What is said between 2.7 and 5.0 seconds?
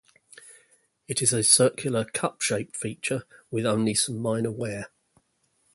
feature with only some minor wear.